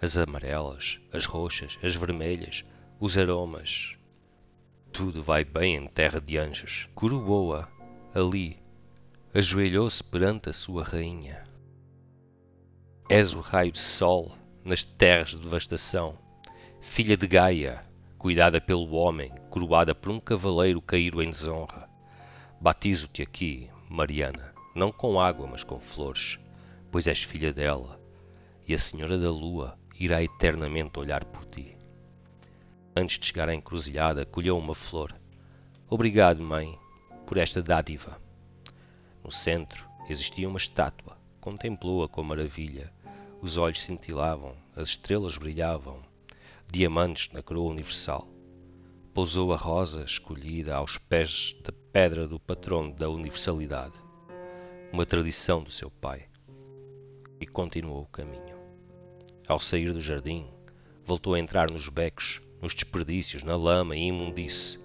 as 0.02 0.18
amarelas, 0.18 1.02
as 1.12 1.26
roxas, 1.26 1.78
as 1.84 1.94
vermelhas, 1.94 2.64
os 3.02 3.18
aromas. 3.18 3.98
Tudo 4.94 5.22
vai 5.22 5.44
bem 5.44 5.76
em 5.76 5.88
terra 5.88 6.22
de 6.22 6.38
anjos. 6.38 6.88
Coroou-a 6.96 7.68
ali, 8.16 8.64
ajoelhou-se 9.34 10.02
perante 10.02 10.50
a 10.50 10.54
sua 10.54 10.86
rainha. 10.86 11.47
És 13.10 13.34
o 13.34 13.40
raio 13.40 13.72
de 13.72 13.80
sol 13.80 14.36
nas 14.66 14.84
terras 14.84 15.30
de 15.30 15.38
devastação, 15.38 16.18
filha 16.82 17.16
de 17.16 17.26
Gaia, 17.26 17.82
cuidada 18.18 18.60
pelo 18.60 18.92
homem, 18.96 19.32
coroada 19.50 19.96
por 19.96 20.12
um 20.12 20.20
cavaleiro 20.20 20.82
caído 20.82 21.24
em 21.24 21.30
desonra. 21.30 21.90
Batizo-te 22.60 23.22
aqui, 23.22 23.70
Mariana, 23.88 24.54
não 24.76 24.92
com 24.92 25.22
água, 25.22 25.48
mas 25.48 25.64
com 25.64 25.80
flores, 25.80 26.38
pois 26.92 27.08
és 27.08 27.24
filha 27.24 27.54
dela, 27.54 27.98
e 28.68 28.74
a 28.74 28.78
Senhora 28.78 29.18
da 29.18 29.32
Lua 29.32 29.80
irá 29.98 30.22
eternamente 30.22 31.00
olhar 31.00 31.24
por 31.24 31.46
ti. 31.46 31.78
Antes 32.94 33.20
de 33.20 33.28
chegar 33.28 33.48
à 33.48 33.56
encruzilhada, 33.56 34.26
colheu 34.26 34.58
uma 34.58 34.76
flor. 34.76 35.16
Obrigado, 35.90 36.44
mãe, 36.44 36.78
por 37.26 37.38
esta 37.38 37.64
dádiva. 37.64 38.20
No 39.24 39.32
centro 39.32 39.88
existia 40.10 40.50
uma 40.50 40.58
estátua. 40.58 41.16
Contemplou-a 41.40 42.10
com 42.10 42.22
maravilha. 42.24 42.92
Os 43.40 43.56
olhos 43.56 43.82
cintilavam, 43.82 44.56
as 44.76 44.90
estrelas 44.90 45.38
brilhavam, 45.38 46.02
diamantes 46.72 47.32
na 47.32 47.44
coroa 47.44 47.72
universal. 47.72 48.28
Pousou 49.14 49.54
a 49.54 49.56
rosa 49.56 50.04
escolhida 50.04 50.76
aos 50.76 50.98
pés 50.98 51.56
da 51.64 51.72
pedra 51.92 52.28
do 52.28 52.40
patrono 52.40 52.94
da 52.94 53.08
universalidade, 53.10 53.94
uma 54.92 55.06
tradição 55.06 55.62
do 55.62 55.70
seu 55.70 55.92
pai, 55.92 56.28
e 57.40 57.46
continuou 57.46 58.02
o 58.02 58.08
caminho. 58.08 58.58
Ao 59.48 59.60
sair 59.60 59.94
do 59.94 60.02
jardim, 60.02 60.48
voltou 61.06 61.36
a 61.36 61.40
entrar 61.40 61.70
nos 61.70 61.90
becos, 61.90 62.42
nos 62.60 62.74
desperdícios, 62.74 63.44
na 63.44 63.56
lama 63.56 63.96
e 63.96 64.08
imundice. 64.08 64.80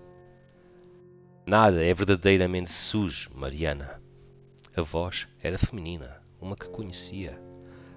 Nada 1.46 1.82
é 1.82 1.92
verdadeiramente 1.94 2.70
sujo, 2.70 3.30
Mariana. 3.34 4.00
A 4.76 4.82
voz 4.82 5.26
era 5.42 5.58
feminina, 5.58 6.22
uma 6.38 6.54
que 6.54 6.68
conhecia. 6.68 7.51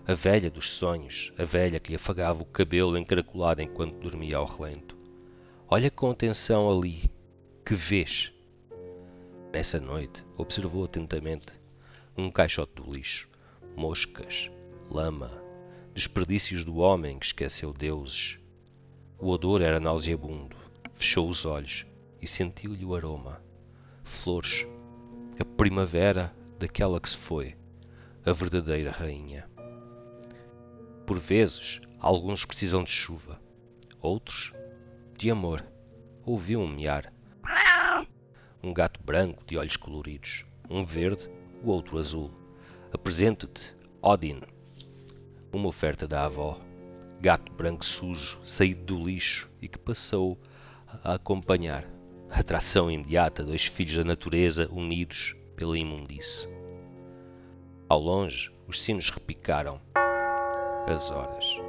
A 0.07 0.13
velha 0.13 0.51
dos 0.51 0.69
sonhos, 0.69 1.33
a 1.35 1.43
velha 1.43 1.79
que 1.79 1.89
lhe 1.89 1.95
afagava 1.95 2.43
o 2.43 2.45
cabelo 2.45 2.95
encaracolado 2.95 3.63
enquanto 3.63 3.99
dormia 3.99 4.37
ao 4.37 4.45
relento. 4.45 4.95
Olha 5.67 5.89
com 5.89 6.11
atenção 6.11 6.69
ali. 6.69 7.09
Que 7.65 7.73
vês? 7.73 8.31
Nessa 9.51 9.79
noite, 9.79 10.23
observou 10.37 10.85
atentamente 10.85 11.47
um 12.15 12.29
caixote 12.29 12.75
do 12.75 12.93
lixo, 12.93 13.27
moscas, 13.75 14.51
lama, 14.91 15.31
desperdícios 15.91 16.63
do 16.63 16.77
homem 16.77 17.17
que 17.17 17.25
esqueceu 17.25 17.73
deuses. 17.73 18.37
O 19.17 19.29
odor 19.29 19.59
era 19.59 19.79
nauseabundo. 19.79 20.55
Fechou 20.93 21.27
os 21.27 21.45
olhos 21.45 21.83
e 22.21 22.27
sentiu-lhe 22.27 22.85
o 22.85 22.95
aroma. 22.95 23.41
Flores, 24.03 24.67
a 25.39 25.43
primavera 25.43 26.31
daquela 26.59 26.99
que 26.99 27.09
se 27.09 27.17
foi, 27.17 27.55
a 28.23 28.31
verdadeira 28.31 28.91
rainha. 28.91 29.54
Por 31.05 31.19
vezes, 31.19 31.81
alguns 31.99 32.45
precisam 32.45 32.83
de 32.83 32.89
chuva, 32.89 33.39
outros 34.01 34.53
de 35.15 35.29
amor. 35.29 35.63
Ouviu 36.25 36.59
um 36.59 36.67
miar. 36.67 37.13
Um 38.63 38.73
gato 38.73 38.99
branco 39.03 39.43
de 39.45 39.55
olhos 39.55 39.77
coloridos, 39.77 40.43
um 40.67 40.83
verde, 40.83 41.29
o 41.63 41.69
outro 41.69 41.99
azul. 41.99 42.31
Apresento-te, 42.91 43.75
Odin. 44.01 44.41
Uma 45.53 45.67
oferta 45.67 46.07
da 46.07 46.25
avó. 46.25 46.59
gato 47.21 47.51
branco 47.53 47.85
sujo, 47.85 48.41
saído 48.43 48.95
do 48.95 49.03
lixo 49.03 49.47
e 49.61 49.67
que 49.67 49.77
passou 49.77 50.39
a 51.03 51.13
acompanhar. 51.13 51.87
Atração 52.31 52.89
imediata, 52.89 53.43
dois 53.43 53.65
filhos 53.65 53.97
da 53.97 54.03
natureza 54.03 54.67
unidos 54.71 55.35
pela 55.55 55.77
imundície. 55.77 56.49
Ao 57.87 57.99
longe, 57.99 58.51
os 58.67 58.81
sinos 58.81 59.11
repicaram. 59.11 59.79
As 60.87 61.09
horas. 61.09 61.59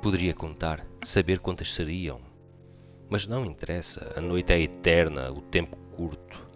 Poderia 0.00 0.32
contar, 0.32 0.86
saber 1.02 1.38
quantas 1.38 1.72
seriam. 1.72 2.20
Mas 3.10 3.26
não 3.26 3.44
interessa, 3.44 4.12
a 4.16 4.20
noite 4.22 4.54
é 4.54 4.60
eterna, 4.60 5.30
o 5.30 5.42
tempo 5.42 5.76
curto. 5.94 6.48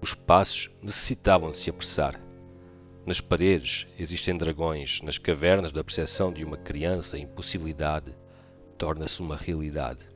Os 0.00 0.14
passos 0.14 0.70
necessitavam 0.80 1.50
de 1.50 1.56
se 1.56 1.68
apressar. 1.68 2.20
Nas 3.04 3.20
paredes 3.20 3.88
existem 3.98 4.38
dragões, 4.38 5.02
nas 5.02 5.18
cavernas 5.18 5.72
da 5.72 5.82
percepção 5.82 6.32
de 6.32 6.44
uma 6.44 6.56
criança, 6.56 7.16
a 7.16 7.20
impossibilidade 7.20 8.16
torna-se 8.78 9.20
uma 9.20 9.36
realidade, 9.36 10.06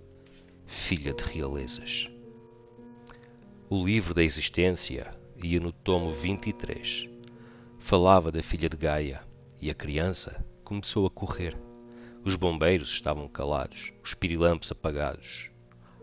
filha 0.65 1.13
de 1.13 1.25
realezas. 1.25 2.09
O 3.69 3.85
livro 3.85 4.15
da 4.15 4.23
existência 4.23 5.13
ia 5.43 5.59
no 5.59 5.73
tomo 5.73 6.13
23 6.13 7.09
Falava 7.81 8.31
da 8.31 8.43
filha 8.43 8.69
de 8.69 8.77
Gaia 8.77 9.21
e 9.61 9.71
a 9.71 9.75
criança 9.75 10.43
começou 10.65 11.07
a 11.07 11.11
correr. 11.11 11.57
Os 12.25 12.37
bombeiros 12.37 12.89
estavam 12.89 13.29
calados, 13.29 13.93
os 14.03 14.15
pirilampos 14.15 14.73
apagados. 14.73 15.51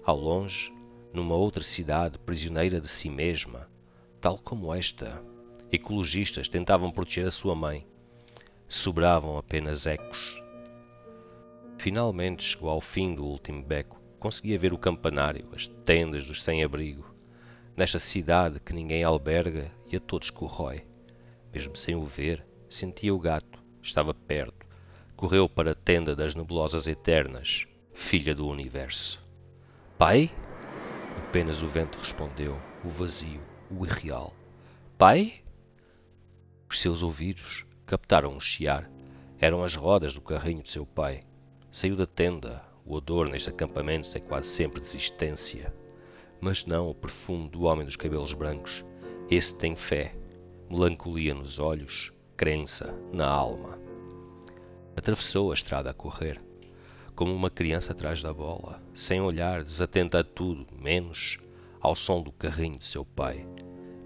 Ao 0.05 0.15
longe, 0.15 0.71
numa 1.11 1.35
outra 1.35 1.63
cidade 1.63 2.19
prisioneira 2.19 2.79
de 2.79 2.87
si 2.87 3.09
mesma, 3.09 3.67
tal 4.21 4.37
como 4.37 4.73
esta, 4.73 5.21
ecologistas 5.71 6.47
tentavam 6.47 6.91
proteger 6.91 7.27
a 7.27 7.31
sua 7.31 7.55
mãe. 7.55 7.87
Sobravam 8.69 9.37
apenas 9.37 9.85
ecos. 9.85 10.41
Finalmente 11.77 12.43
chegou 12.43 12.69
ao 12.69 12.79
fim 12.79 13.15
do 13.15 13.25
último 13.25 13.63
beco. 13.63 13.99
Conseguia 14.19 14.59
ver 14.59 14.71
o 14.71 14.77
campanário, 14.77 15.49
as 15.53 15.67
tendas 15.83 16.25
dos 16.25 16.43
sem-abrigo. 16.43 17.03
Nesta 17.75 17.97
cidade 17.97 18.59
que 18.59 18.75
ninguém 18.75 19.03
alberga 19.03 19.71
e 19.91 19.95
a 19.95 19.99
todos 19.99 20.29
corrói. 20.29 20.85
Mesmo 21.51 21.75
sem 21.75 21.95
o 21.95 22.03
ver, 22.03 22.45
sentia 22.69 23.13
o 23.13 23.19
gato. 23.19 23.60
Estava 23.81 24.13
perto. 24.13 24.65
Correu 25.15 25.49
para 25.49 25.71
a 25.71 25.75
tenda 25.75 26.15
das 26.15 26.35
nebulosas 26.35 26.87
eternas, 26.87 27.67
filha 27.93 28.33
do 28.33 28.47
universo. 28.47 29.23
Pai? 29.97 30.31
Apenas 31.17 31.61
o 31.61 31.67
vento 31.67 31.97
respondeu, 31.97 32.57
o 32.83 32.89
vazio, 32.89 33.41
o 33.69 33.85
irreal. 33.85 34.33
Pai? 34.97 35.41
Os 36.69 36.79
seus 36.79 37.03
ouvidos 37.03 37.65
captaram 37.85 38.33
um 38.33 38.39
chiar. 38.39 38.89
Eram 39.39 39.63
as 39.63 39.75
rodas 39.75 40.13
do 40.13 40.21
carrinho 40.21 40.61
de 40.61 40.71
seu 40.71 40.85
pai. 40.85 41.21
Saiu 41.71 41.95
da 41.95 42.05
tenda. 42.05 42.61
O 42.85 42.95
odor 42.95 43.27
nestes 43.27 43.53
acampamentos 43.53 44.15
é 44.15 44.19
quase 44.19 44.47
sempre 44.47 44.79
desistência. 44.79 45.73
Mas 46.39 46.65
não 46.65 46.89
o 46.89 46.95
perfume 46.95 47.49
do 47.49 47.63
homem 47.63 47.85
dos 47.85 47.95
cabelos 47.95 48.33
brancos. 48.33 48.83
Esse 49.29 49.55
tem 49.57 49.75
fé, 49.75 50.15
melancolia 50.69 51.33
nos 51.33 51.59
olhos, 51.59 52.11
crença 52.41 52.91
na 53.13 53.27
alma. 53.27 53.77
Atravessou 54.95 55.51
a 55.51 55.53
estrada 55.53 55.91
a 55.91 55.93
correr, 55.93 56.41
como 57.13 57.31
uma 57.35 57.51
criança 57.51 57.91
atrás 57.91 58.23
da 58.23 58.33
bola, 58.33 58.81
sem 58.95 59.21
olhar, 59.21 59.61
desatenta 59.61 60.21
a 60.21 60.23
tudo, 60.23 60.65
menos 60.75 61.37
ao 61.79 61.95
som 61.95 62.19
do 62.19 62.31
carrinho 62.31 62.79
de 62.79 62.87
seu 62.87 63.05
pai. 63.05 63.47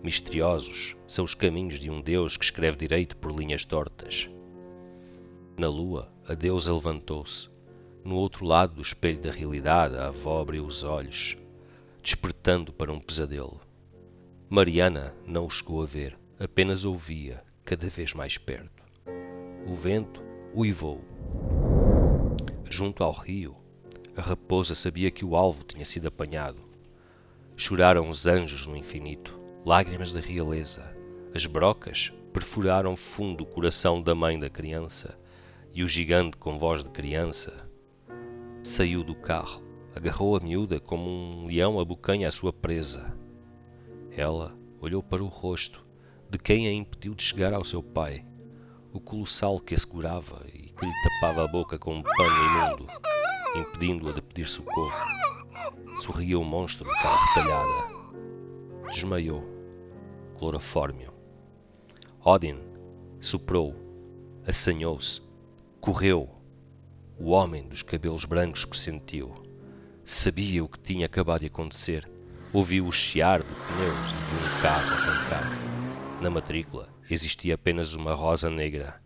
Misteriosos 0.03 0.97
são 1.07 1.23
os 1.23 1.33
caminhos 1.33 1.79
de 1.79 1.89
um 1.89 2.01
Deus 2.01 2.35
que 2.35 2.43
escreve 2.43 2.75
direito 2.75 3.15
por 3.15 3.31
linhas 3.31 3.63
tortas. 3.63 4.29
Na 5.57 5.69
lua, 5.69 6.11
a 6.27 6.33
deusa 6.33 6.73
levantou-se. 6.73 7.49
No 8.03 8.17
outro 8.17 8.45
lado 8.45 8.75
do 8.75 8.81
espelho 8.81 9.21
da 9.21 9.31
realidade, 9.31 9.95
a 9.95 10.07
avó 10.07 10.41
abriu 10.41 10.65
os 10.65 10.83
olhos, 10.83 11.37
despertando 12.03 12.73
para 12.73 12.91
um 12.91 12.99
pesadelo. 12.99 13.61
Mariana 14.49 15.15
não 15.25 15.45
o 15.45 15.49
chegou 15.49 15.81
a 15.81 15.85
ver 15.85 16.19
apenas 16.37 16.83
ouvia, 16.83 17.44
cada 17.65 17.89
vez 17.89 18.13
mais 18.13 18.37
perto. 18.37 18.83
O 19.67 19.73
vento 19.73 20.21
uivou. 20.53 21.03
Junto 22.69 23.03
ao 23.03 23.11
rio, 23.11 23.57
a 24.15 24.21
raposa 24.21 24.75
sabia 24.75 25.09
que 25.09 25.25
o 25.25 25.35
alvo 25.35 25.63
tinha 25.63 25.83
sido 25.83 26.07
apanhado. 26.07 26.61
Choraram 27.57 28.07
os 28.07 28.27
anjos 28.27 28.67
no 28.67 28.77
infinito, 28.77 29.39
lágrimas 29.65 30.13
da 30.13 30.19
realeza. 30.19 30.95
As 31.33 31.47
brocas 31.47 32.13
perfuraram 32.31 32.95
fundo 32.95 33.43
o 33.43 33.47
coração 33.47 33.99
da 33.99 34.13
mãe 34.13 34.37
da 34.37 34.49
criança, 34.49 35.17
e 35.73 35.83
o 35.83 35.87
gigante 35.87 36.37
com 36.37 36.59
voz 36.59 36.83
de 36.83 36.89
criança 36.91 37.67
saiu 38.63 39.03
do 39.03 39.15
carro, 39.15 39.63
agarrou 39.95 40.37
a 40.37 40.39
miúda 40.39 40.79
como 40.79 41.09
um 41.09 41.47
leão 41.47 41.79
abocanha 41.79 42.27
a 42.27 42.31
sua 42.31 42.53
presa. 42.53 43.17
Ela 44.11 44.55
olhou 44.79 45.01
para 45.01 45.23
o 45.23 45.27
rosto 45.27 45.84
de 46.29 46.37
quem 46.37 46.67
a 46.67 46.71
impediu 46.71 47.13
de 47.13 47.23
chegar 47.23 47.53
ao 47.53 47.63
seu 47.63 47.81
pai, 47.81 48.25
o 48.91 48.99
colossal 48.99 49.59
que 49.59 49.75
a 49.75 49.77
segurava 49.77 50.45
e 50.47 50.69
que 50.69 50.85
lhe 50.85 50.93
tapava 51.03 51.43
a 51.43 51.47
boca 51.47 51.77
com 51.77 51.95
um 51.95 52.03
pano 52.03 52.77
imundo, 52.77 52.87
impedindo-a 53.55 54.13
de 54.13 54.21
pedir 54.21 54.47
socorro. 54.47 54.91
Sorria 56.01 56.39
o 56.39 56.43
monstro 56.43 56.89
de 56.89 57.01
cara 57.01 57.17
retalhada. 57.17 57.95
Desmaiou, 58.91 59.43
clorofórmio. 60.37 61.13
Odin 62.23 62.57
soprou, 63.19 63.75
assanhou-se, 64.47 65.21
correu. 65.79 66.29
O 67.17 67.31
homem 67.31 67.67
dos 67.67 67.81
cabelos 67.81 68.25
brancos 68.25 68.65
pressentiu. 68.65 69.33
Sabia 70.03 70.63
o 70.63 70.67
que 70.67 70.79
tinha 70.79 71.05
acabado 71.05 71.41
de 71.41 71.47
acontecer. 71.47 72.09
Ouviu 72.51 72.87
o 72.87 72.91
chiar 72.91 73.39
de 73.39 73.45
pneus 73.45 74.11
e 74.11 74.35
de 74.35 74.57
um 74.57 74.61
carro 74.61 74.93
arrancar. 74.93 75.74
Na 76.25 76.31
matrícula 76.31 76.89
existia 77.07 77.53
apenas 77.53 77.93
uma 77.93 78.15
rosa 78.15 78.49
negra. 78.49 78.99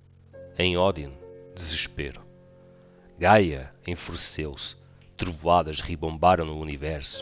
Em 0.58 0.78
Odin, 0.78 1.12
desespero. 1.54 2.22
Gaia 3.20 3.74
enfureceu-se. 3.86 4.78
Trovoadas 5.18 5.82
ribombaram 5.82 6.46
no 6.46 6.58
universo. 6.58 7.20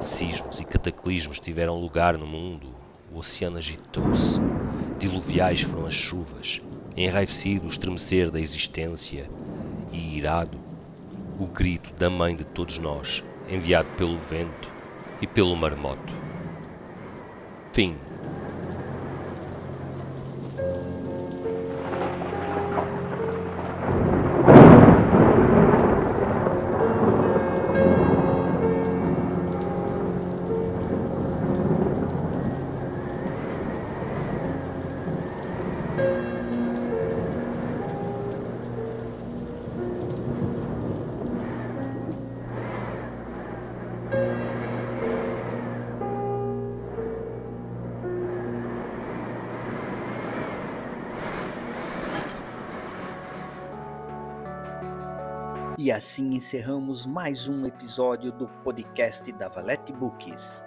Sismos 0.00 0.60
e 0.60 0.64
cataclismos 0.64 1.38
tiveram 1.38 1.78
lugar 1.78 2.16
no 2.16 2.26
mundo. 2.26 2.74
O 3.12 3.18
oceano 3.18 3.58
agitou-se. 3.58 4.40
Diluviais 4.98 5.60
foram 5.60 5.84
as 5.84 5.94
chuvas. 5.94 6.62
Enraivecido 6.96 7.66
o 7.66 7.70
estremecer 7.70 8.30
da 8.30 8.40
existência. 8.40 9.28
E 9.92 10.16
irado, 10.16 10.58
o 11.38 11.44
grito 11.44 11.92
da 11.98 12.08
mãe 12.08 12.34
de 12.34 12.44
todos 12.44 12.78
nós, 12.78 13.22
enviado 13.46 13.90
pelo 13.98 14.16
vento 14.20 14.70
e 15.20 15.26
pelo 15.26 15.54
marmoto. 15.54 16.27
Fim. 17.78 17.94
E 55.78 55.92
assim 55.92 56.34
encerramos 56.34 57.06
mais 57.06 57.46
um 57.46 57.64
episódio 57.64 58.32
do 58.32 58.48
podcast 58.64 59.30
da 59.30 59.48
Valete 59.48 59.92
Books. 59.92 60.64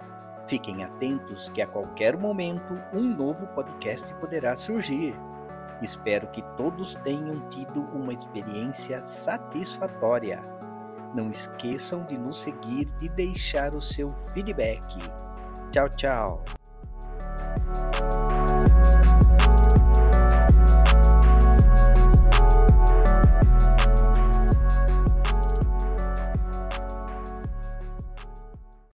Fiquem 0.47 0.85
atentos 0.85 1.49
que 1.49 1.61
a 1.61 1.67
qualquer 1.67 2.17
momento 2.17 2.81
um 2.93 3.13
novo 3.13 3.45
podcast 3.47 4.13
poderá 4.21 4.55
surgir. 4.55 5.13
Espero 5.81 6.27
que 6.27 6.41
todos 6.55 6.95
tenham 7.03 7.49
tido 7.49 7.81
uma 7.93 8.13
experiência 8.13 9.01
satisfatória. 9.01 10.39
Não 11.13 11.29
esqueçam 11.29 12.05
de 12.05 12.17
nos 12.17 12.41
seguir 12.41 12.87
e 13.01 13.09
deixar 13.09 13.75
o 13.75 13.81
seu 13.81 14.07
feedback. 14.07 14.97
Tchau, 15.73 15.89
tchau! 15.89 16.60